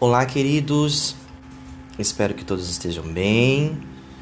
[0.00, 1.16] Olá, queridos.
[1.98, 3.80] Espero que todos estejam bem.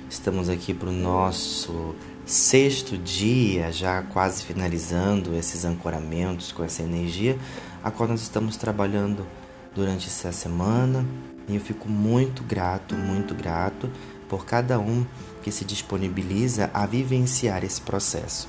[0.09, 1.95] Estamos aqui para o nosso
[2.25, 7.39] sexto dia, já quase finalizando esses ancoramentos com essa energia,
[7.85, 9.27] a qual nós estamos trabalhando
[9.75, 11.05] durante essa semana.
[11.47, 13.91] E eu fico muito grato, muito grato
[14.31, 15.05] por cada um
[15.43, 18.49] que se disponibiliza a vivenciar esse processo.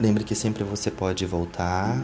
[0.00, 2.02] Lembre que sempre você pode voltar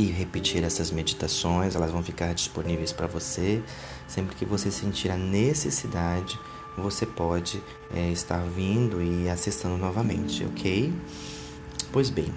[0.00, 3.62] e repetir essas meditações, elas vão ficar disponíveis para você.
[4.08, 6.40] Sempre que você sentir a necessidade,
[6.76, 7.62] você pode
[7.94, 10.92] é, estar vindo e acessando novamente, ok?
[11.92, 12.32] Pois bem,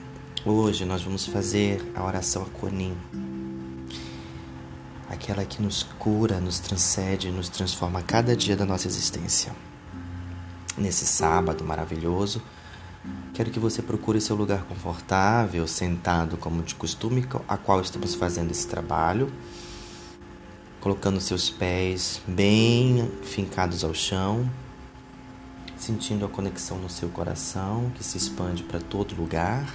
[0.45, 2.97] hoje nós vamos fazer a oração a Konin,
[5.09, 9.55] aquela que nos cura, nos transcende, nos transforma a cada dia da nossa existência.
[10.77, 12.41] Nesse sábado maravilhoso,
[13.33, 18.51] Quero que você procure seu lugar confortável, sentado como de costume, a qual estamos fazendo
[18.51, 19.31] esse trabalho,
[20.79, 24.49] colocando seus pés bem fincados ao chão,
[25.75, 29.67] sentindo a conexão no seu coração que se expande para todo lugar.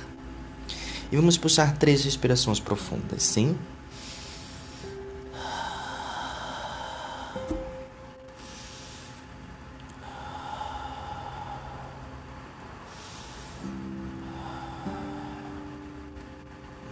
[1.11, 3.57] E vamos puxar três respirações profundas, sim?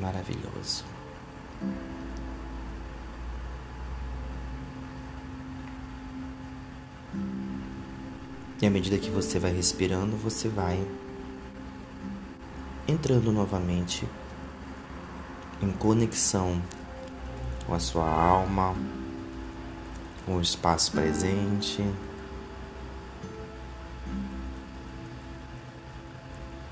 [0.01, 0.85] Maravilhoso.
[8.61, 10.83] E à medida que você vai respirando, você vai
[12.89, 14.09] entrando novamente
[15.61, 16.63] em conexão
[17.67, 18.75] com a sua alma,
[20.25, 21.85] com o espaço presente.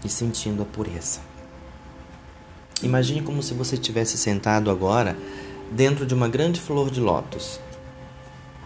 [0.02, 1.33] E sentindo a pureza.
[2.82, 5.16] Imagine como se você tivesse sentado agora
[5.70, 7.60] dentro de uma grande flor de lótus.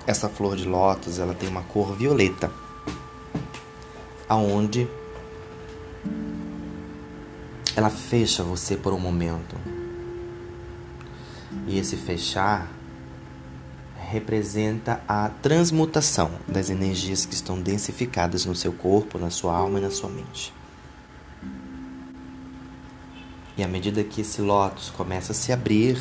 [0.06, 2.50] Essa flor de lótus, ela tem uma cor violeta,
[4.28, 4.88] aonde
[7.76, 9.54] ela fecha você por um momento.
[11.66, 12.68] E esse fechar
[14.10, 19.82] representa a transmutação das energias que estão densificadas no seu corpo, na sua alma e
[19.82, 20.57] na sua mente.
[23.58, 26.00] E à medida que esse lótus começa a se abrir,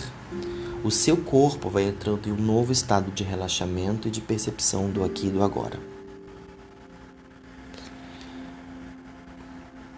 [0.83, 5.03] o seu corpo vai entrando em um novo estado de relaxamento e de percepção do
[5.03, 5.79] aqui e do agora.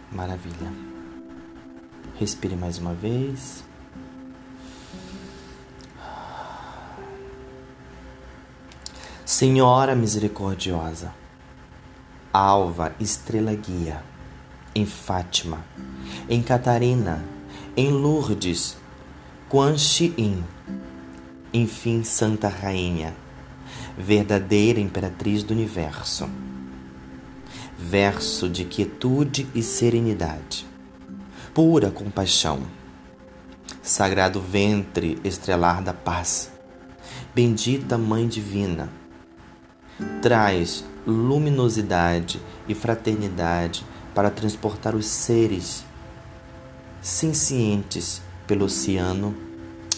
[0.10, 0.72] Maravilha.
[2.18, 3.62] Respire mais uma vez.
[9.26, 11.14] Senhora misericordiosa,
[12.32, 14.02] alva estrela guia,
[14.74, 15.64] em Fátima,
[16.28, 17.39] em Catarina,
[17.76, 18.78] em Lourdes,
[19.50, 19.76] Quan
[21.52, 23.16] enfim, Santa Rainha,
[23.98, 26.30] verdadeira imperatriz do universo.
[27.78, 30.68] Verso de quietude e serenidade,
[31.54, 32.62] pura compaixão,
[33.82, 36.52] sagrado ventre estrelar da paz,
[37.34, 38.90] bendita Mãe Divina,
[40.22, 45.86] traz luminosidade e fraternidade para transportar os seres
[47.02, 49.36] cientes pelo oceano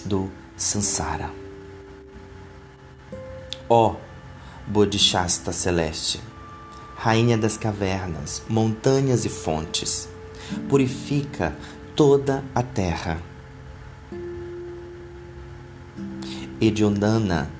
[0.06, 1.32] do Sansara.
[3.68, 3.96] Ó
[4.68, 6.22] Bodhisattva celeste,
[6.96, 10.08] rainha das cavernas, montanhas e fontes,
[10.70, 11.56] purifica
[11.96, 13.22] toda a terra.
[16.60, 17.52] Ediondana,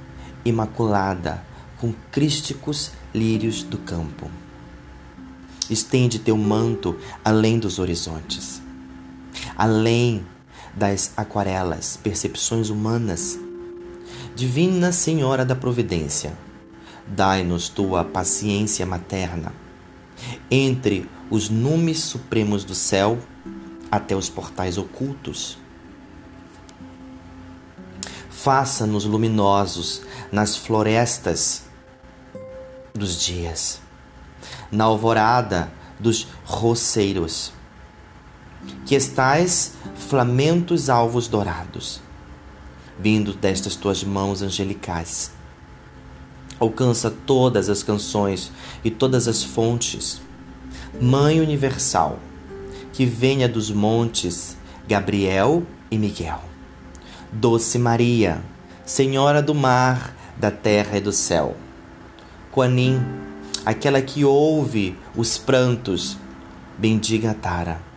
[0.46, 1.44] imaculada,
[1.80, 4.30] com crísticos lírios do campo.
[5.70, 8.62] Estende teu manto além dos horizontes
[9.56, 10.26] além
[10.74, 13.40] das aquarelas, percepções humanas.
[14.36, 16.34] Divina Senhora da Providência,
[17.08, 19.54] dai-nos tua paciência materna
[20.50, 23.18] entre os numes supremos do céu
[23.90, 25.58] até os portais ocultos.
[28.30, 30.02] Faça-nos luminosos
[30.32, 31.64] nas florestas
[32.94, 33.80] dos dias,
[34.72, 37.54] na alvorada dos roceiros
[38.86, 42.02] que estais flamentos alvos dourados,
[43.00, 45.32] vindo destas tuas mãos angelicais.
[46.60, 48.52] Alcança todas as canções
[48.84, 50.22] e todas as fontes,
[51.00, 52.20] Mãe Universal,
[52.92, 56.42] que venha dos montes Gabriel e Miguel.
[57.32, 58.42] Doce Maria,
[58.86, 61.56] Senhora do mar, da terra e do céu.
[62.52, 63.02] Quanim,
[63.66, 66.18] aquela que ouve os prantos,
[66.78, 67.91] bendiga Tara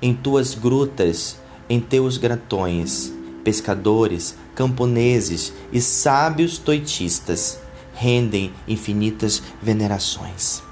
[0.00, 3.12] em tuas grutas, em teus gratões,
[3.44, 7.58] pescadores, camponeses e sábios toitistas
[7.94, 10.62] rendem infinitas venerações.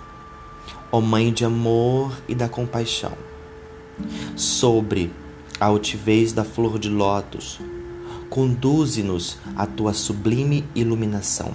[0.93, 3.12] Ó Mãe de amor e da compaixão,
[4.37, 5.12] sobre
[5.58, 7.58] a altivez da flor de lótus,
[8.31, 11.52] conduze-nos à tua sublime iluminação.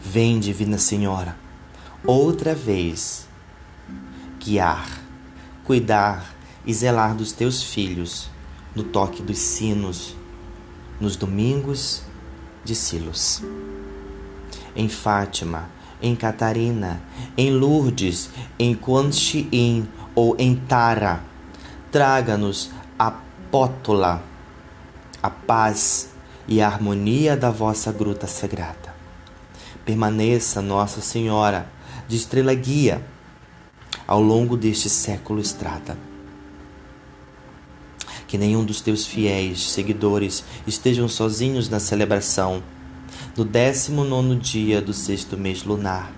[0.00, 1.36] Vem, Divina Senhora,
[2.04, 3.27] outra vez,
[4.38, 4.88] guiar,
[5.64, 8.30] cuidar e zelar dos teus filhos
[8.74, 10.14] no toque dos sinos,
[11.00, 12.02] nos domingos
[12.64, 13.42] de Silos.
[14.76, 15.68] Em Fátima,
[16.00, 17.02] em Catarina,
[17.36, 21.22] em Lourdes, em Quanchiin ou em Tara,
[21.90, 23.10] traga-nos a
[23.50, 24.22] pótula,
[25.22, 26.10] a paz
[26.46, 28.94] e a harmonia da vossa gruta sagrada.
[29.84, 31.68] Permaneça, Nossa Senhora,
[32.06, 33.02] de estrela guia
[34.06, 35.96] ao longo deste século estrada.
[38.26, 42.62] Que nenhum dos teus fiéis seguidores estejam sozinhos na celebração
[43.34, 46.12] do 19 dia do sexto mês lunar,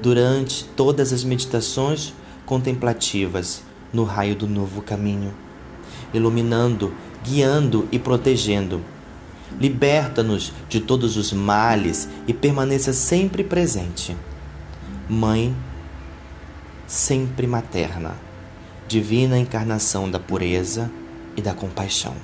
[0.00, 2.14] durante todas as meditações
[2.46, 5.34] contemplativas no raio do novo caminho,
[6.14, 8.80] iluminando, guiando e protegendo
[9.60, 14.16] Liberta-nos de todos os males e permaneça sempre presente.
[15.08, 15.54] Mãe,
[16.86, 18.14] sempre materna,
[18.86, 20.90] divina encarnação da pureza
[21.36, 22.14] e da compaixão.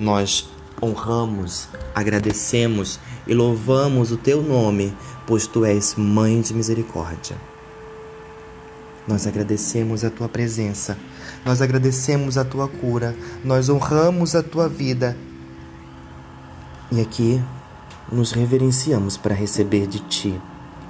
[0.00, 0.48] Nós
[0.82, 4.94] honramos, agradecemos e louvamos o teu nome,
[5.26, 7.36] pois tu és Mãe de misericórdia.
[9.06, 10.98] Nós agradecemos a tua presença,
[11.44, 13.14] nós agradecemos a tua cura,
[13.44, 15.16] nós honramos a tua vida
[16.90, 17.40] e aqui
[18.10, 20.40] nos reverenciamos para receber de Ti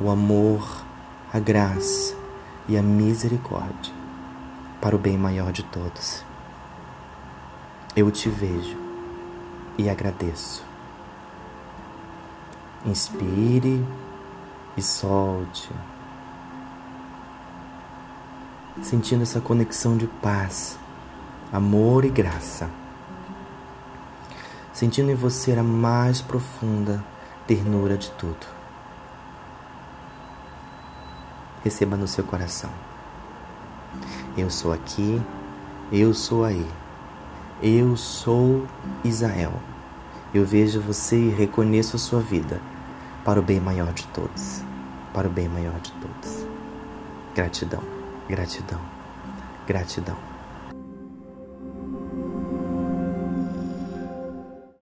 [0.01, 0.85] o amor,
[1.33, 2.26] a graça
[2.69, 3.93] e a misericórdia
[4.81, 6.25] para o bem maior de todos.
[7.95, 8.77] Eu te vejo
[9.79, 10.65] e agradeço.
[12.85, 13.85] Inspire
[14.77, 15.71] e solte,
[18.83, 20.79] sentindo essa conexão de paz,
[21.53, 22.71] amor e graça
[24.77, 27.03] sentindo em você a mais profunda
[27.47, 28.47] ternura de tudo.
[31.67, 32.71] Receba no seu coração.
[34.39, 35.21] Eu sou aqui,
[35.91, 36.65] eu sou aí.
[37.61, 38.65] Eu sou
[39.03, 39.53] Israel.
[40.33, 42.61] Eu vejo você e reconheço a sua vida
[43.25, 44.63] para o bem maior de todos.
[45.13, 46.47] Para o bem maior de todos.
[47.35, 47.83] Gratidão,
[48.29, 48.81] gratidão,
[49.67, 50.26] gratidão.